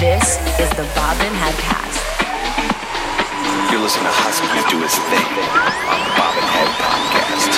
[0.00, 1.98] This is the Bobbin Headcast.
[3.72, 5.26] You're listening to Husky do his thing
[5.90, 7.50] on the Bobbin Head Podcast.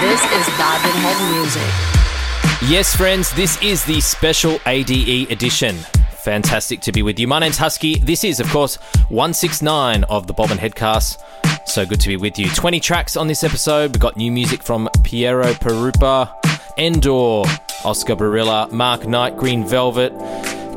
[0.00, 2.68] This is Bobbin Head Music.
[2.68, 5.76] Yes, friends, this is the special ADE edition.
[6.16, 7.28] Fantastic to be with you.
[7.28, 7.94] My name's Husky.
[8.00, 8.74] This is, of course,
[9.10, 11.22] 169 of the Bobbin Headcast.
[11.64, 12.50] So good to be with you.
[12.50, 13.92] 20 tracks on this episode.
[13.94, 16.34] We've got new music from Piero Pirupa,
[16.76, 17.44] Endor,
[17.84, 20.12] Oscar Barila, Mark Knight, Green Velvet,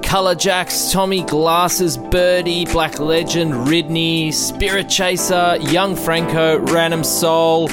[0.04, 7.68] ColorJaxx, Tommy Glasses, Birdie, Black Legend, Ridney, Spiritchaser, Young Franco, Random Soul,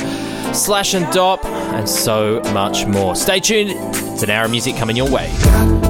[0.52, 3.14] Sllash and Doppe, and so much more.
[3.14, 3.70] Stay tuned.
[4.14, 5.89] It's an hour of music coming your way.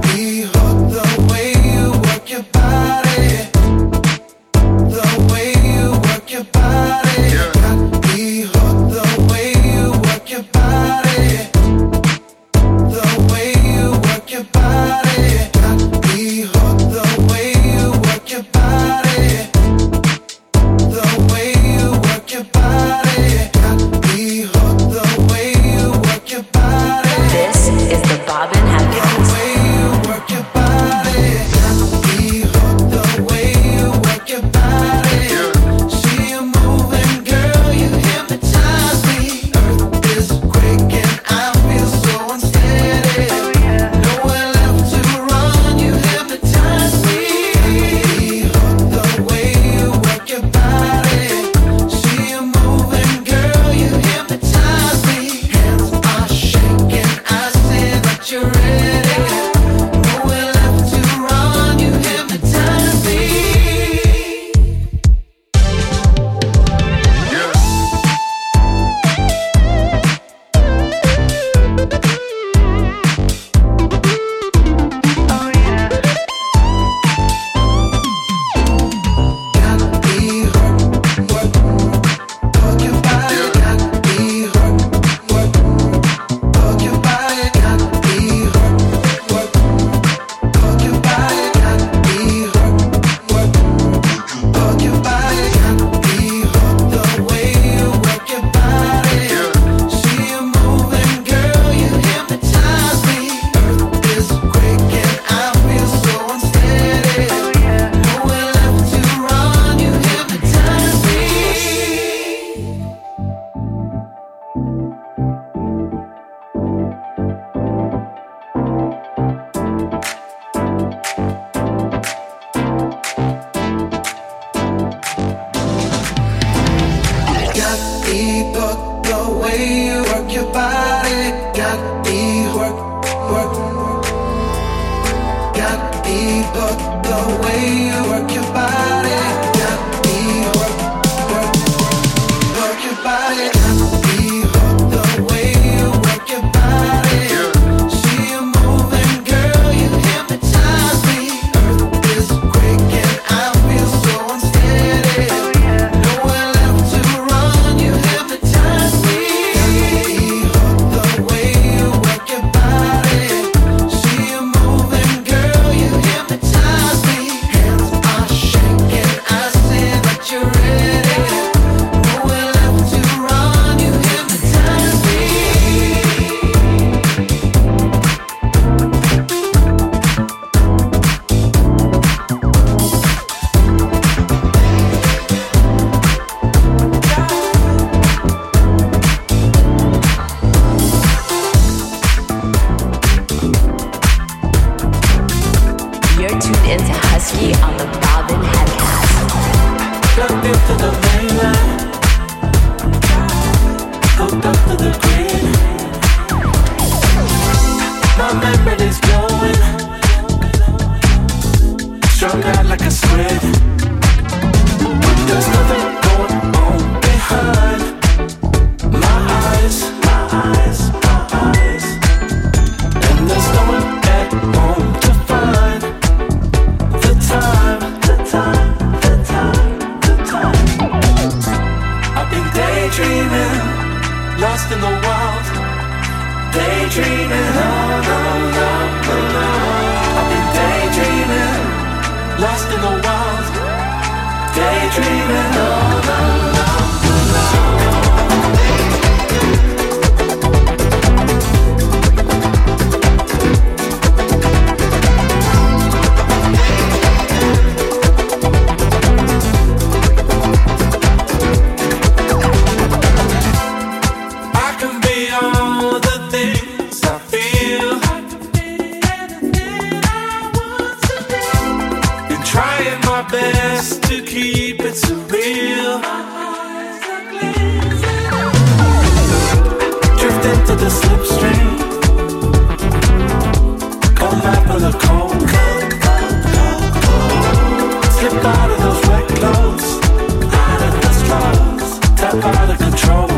[292.56, 293.29] Out of control.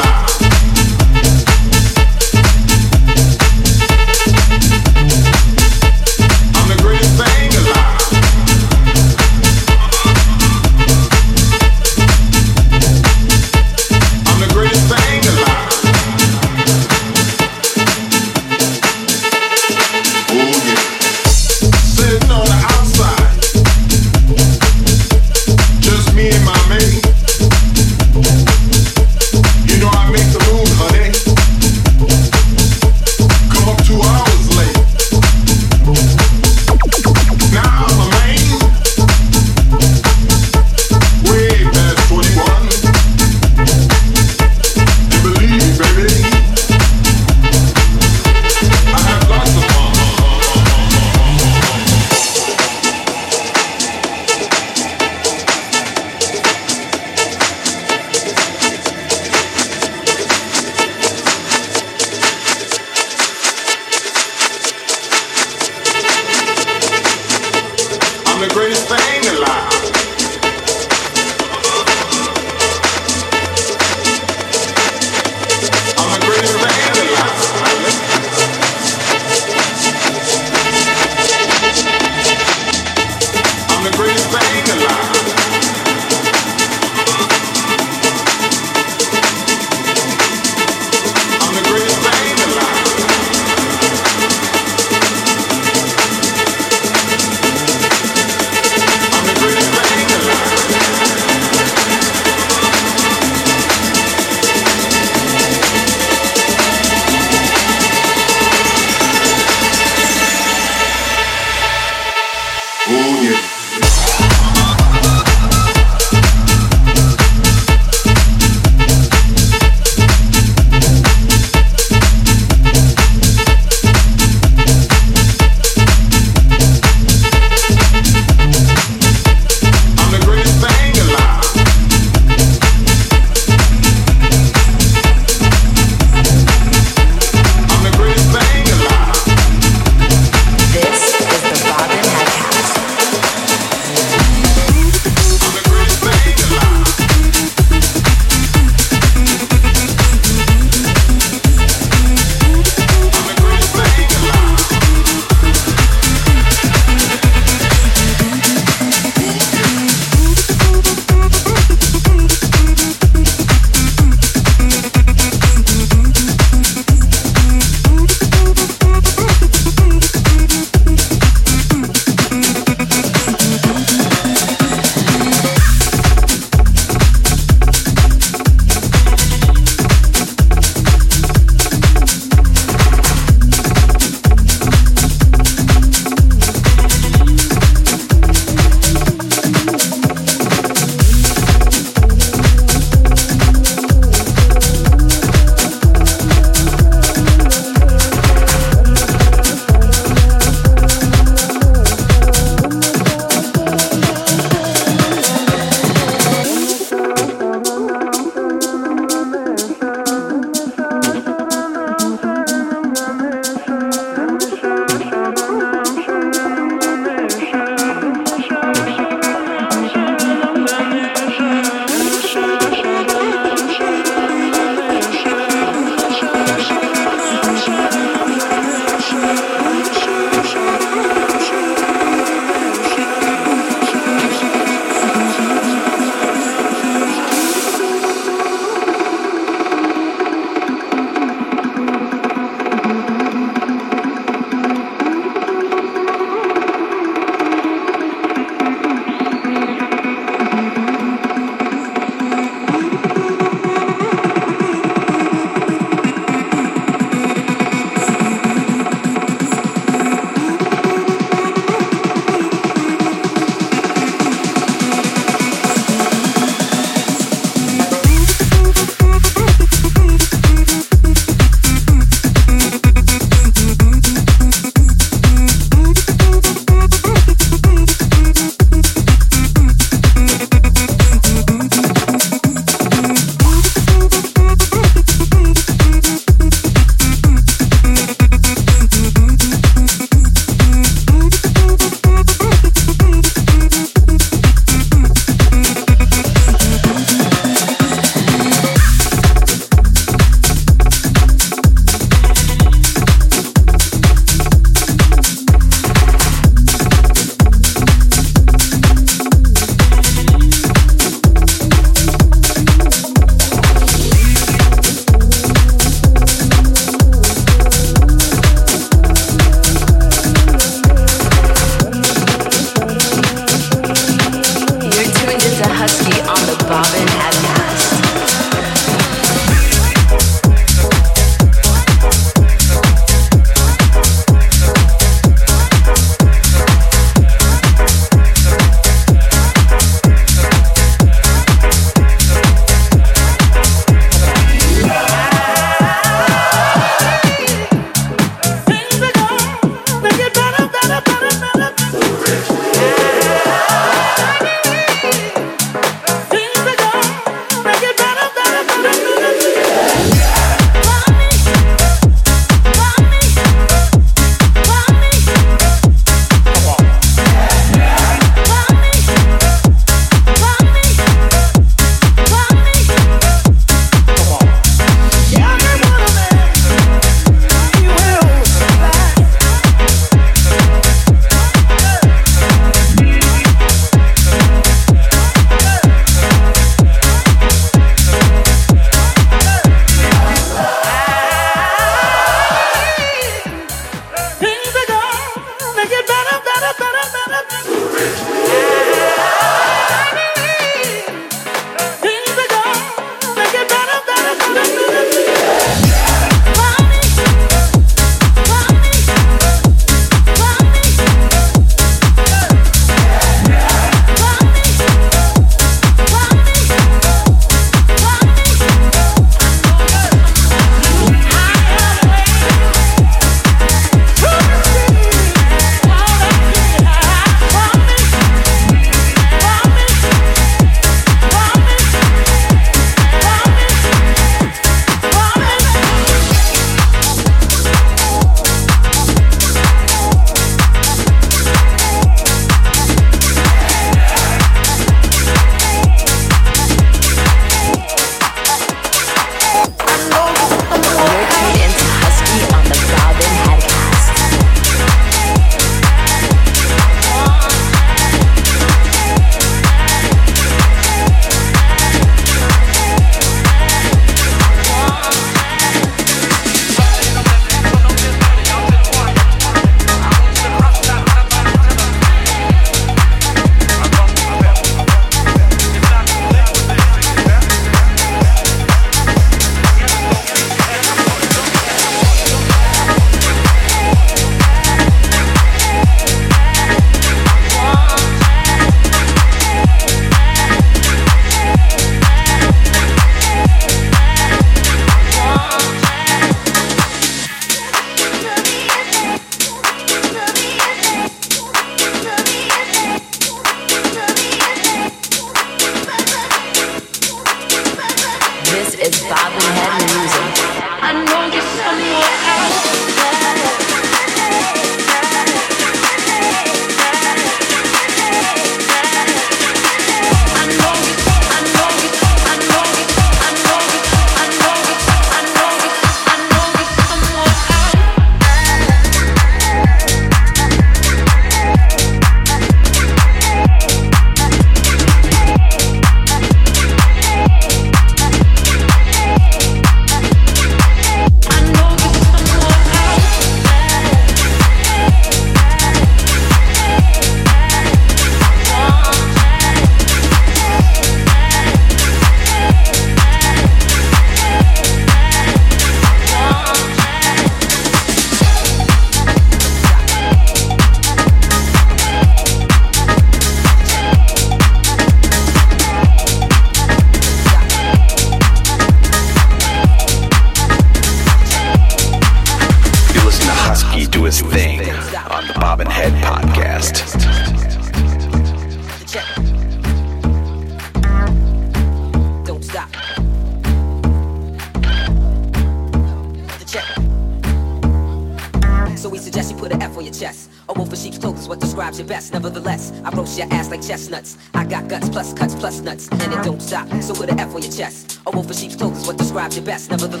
[599.41, 600.00] your best, the.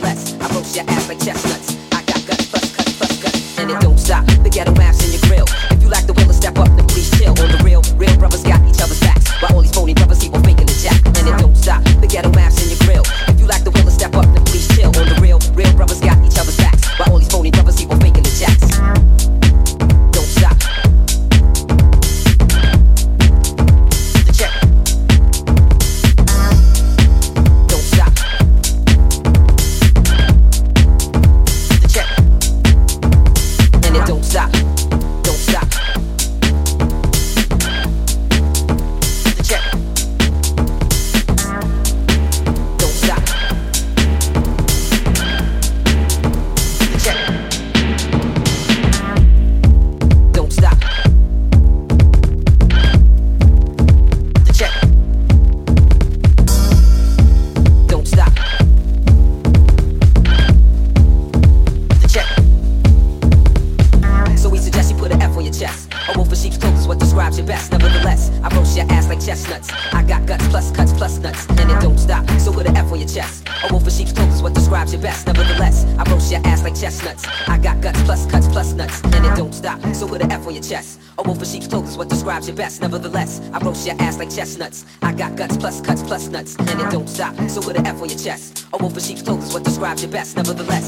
[82.71, 82.81] less.
[82.81, 84.85] Nevertheless, I roast your ass like chestnuts.
[85.01, 87.35] I got guts plus cuts plus nuts, and it don't stop.
[87.49, 90.03] So with an F on your chest, a wolf in sheep's clothes is what describes
[90.03, 90.37] you best.
[90.37, 90.80] Nevertheless.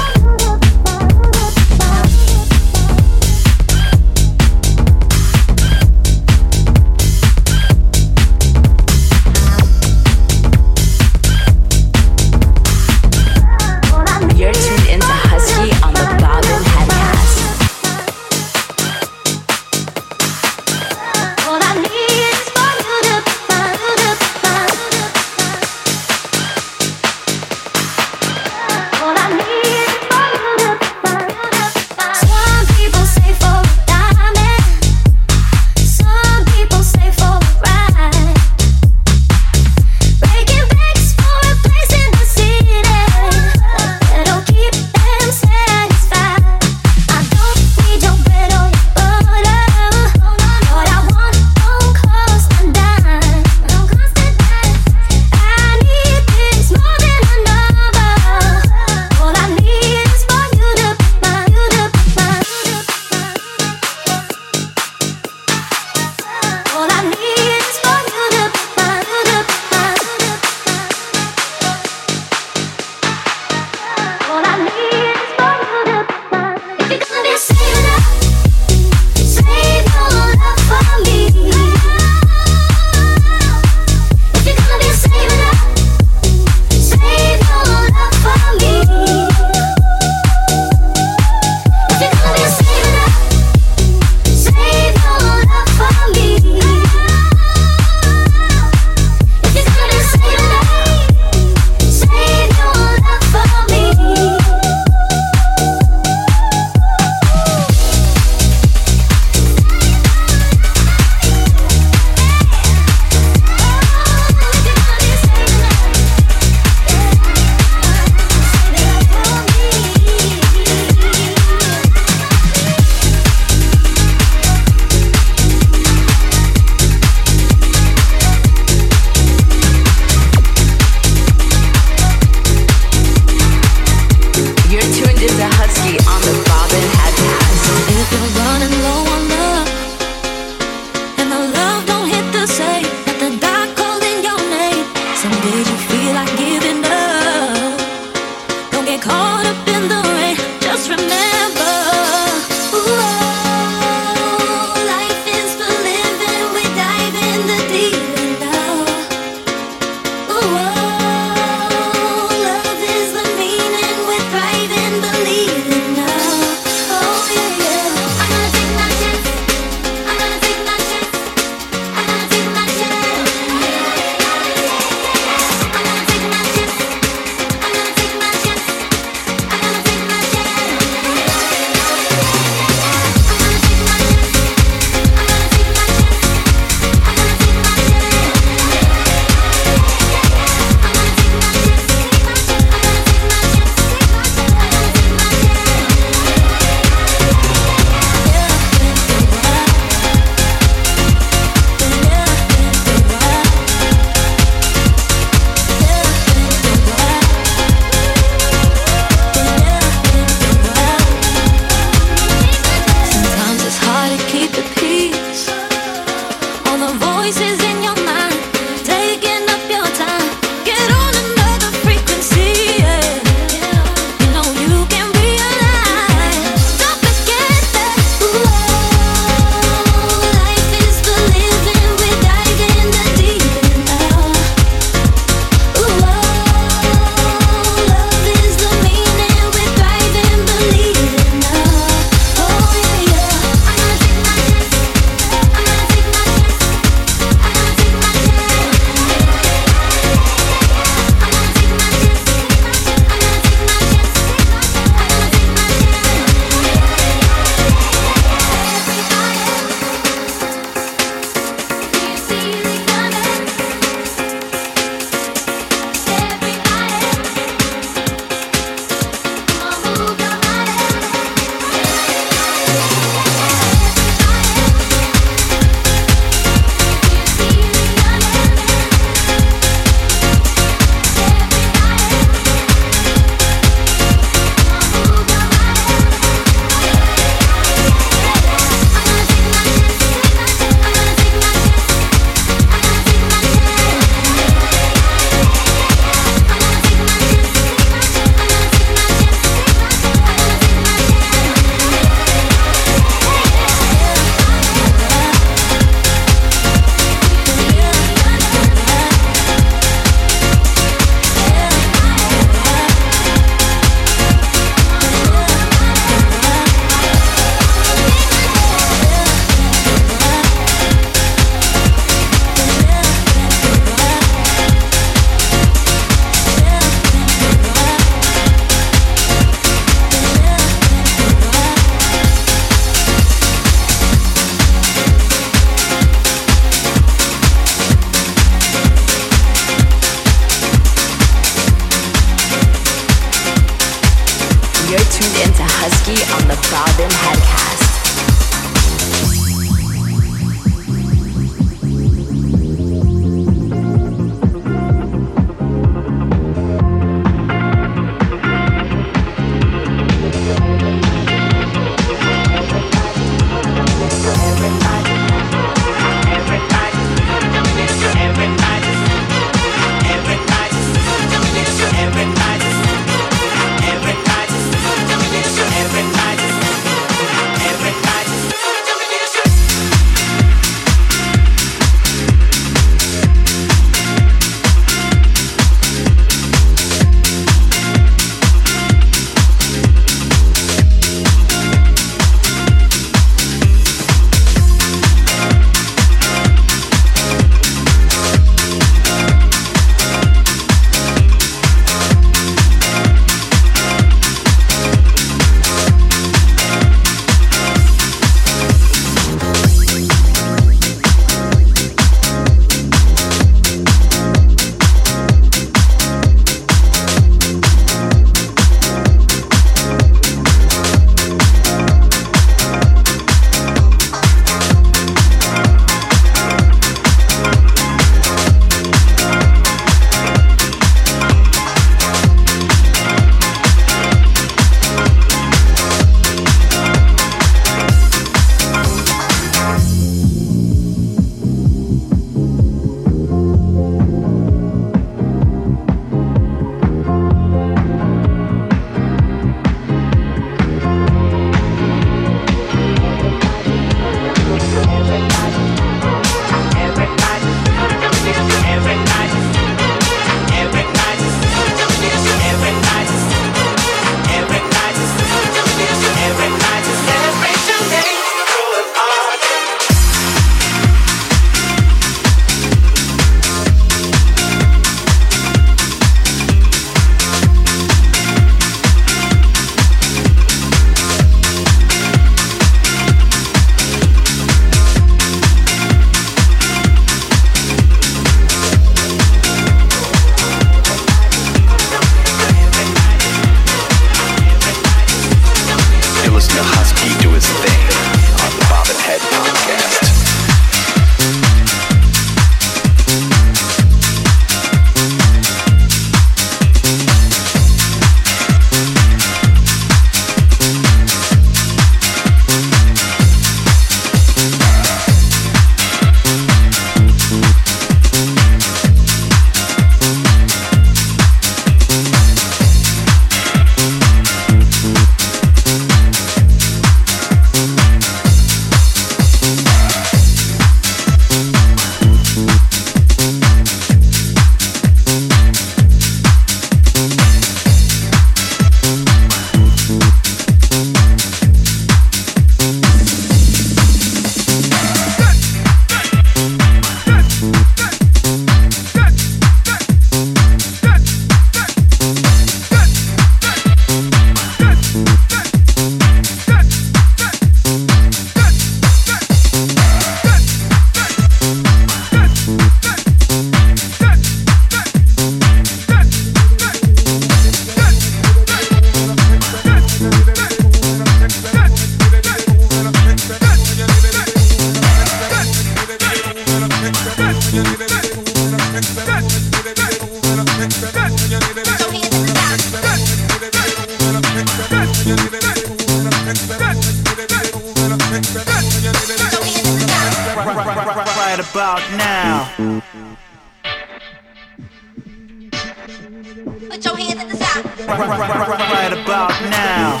[596.82, 597.64] At the side.
[597.86, 600.00] Right about now.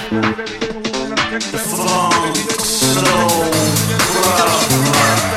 [1.30, 3.44] The funk, soul,
[4.24, 5.29] rock.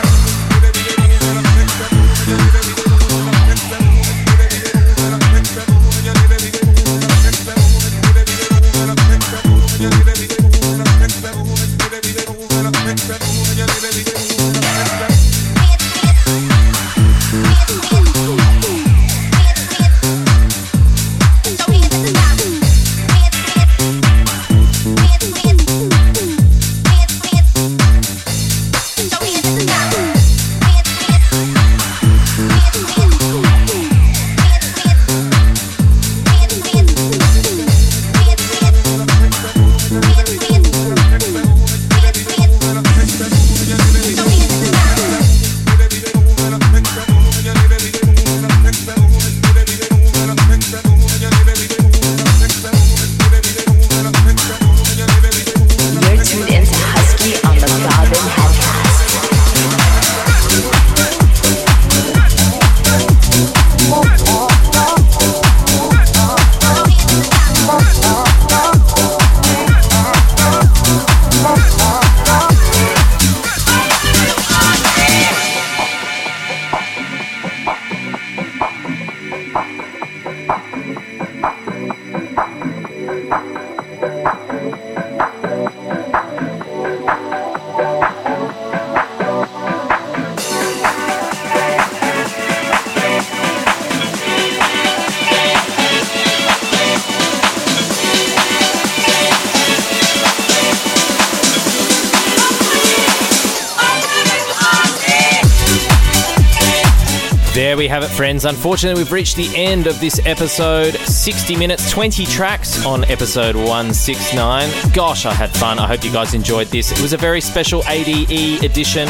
[107.73, 108.45] There we have it, friends.
[108.45, 110.93] Unfortunately, we've reached the end of this episode.
[110.93, 114.69] 60 minutes, 20 tracks on episode 169.
[114.93, 115.79] Gosh, I had fun.
[115.79, 116.91] I hope you guys enjoyed this.
[116.91, 119.09] It was a very special ADE edition,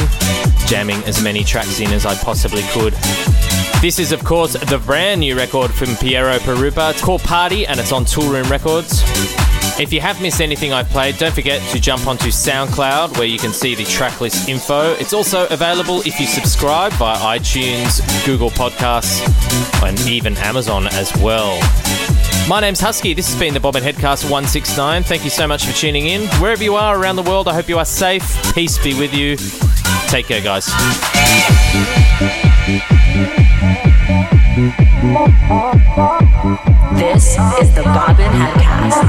[0.66, 2.94] jamming as many tracks in as I possibly could.
[3.82, 6.92] This is, of course, the brand new record from Piero Pirupa.
[6.92, 9.04] It's called Party and it's on Toolroom Records.
[9.80, 13.40] If you have missed anything I've played, don't forget to jump onto SoundCloud where you
[13.40, 14.94] can see the tracklist info.
[14.94, 19.22] It's also available if you subscribe via iTunes, Google Podcasts,
[19.84, 21.60] and even Amazon as well.
[22.48, 23.16] My name's Husky.
[23.16, 25.04] This has been the Bobbin Headcast 169.
[25.04, 26.28] Thank you so much for tuning in.
[26.40, 28.54] Wherever you are around the world, I hope you are safe.
[28.54, 29.38] Peace be with you.
[30.08, 30.70] Take care, guys.
[36.96, 39.04] This is the Bobbin Headcast.